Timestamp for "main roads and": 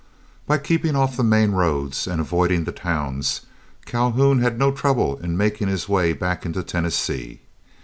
1.23-2.19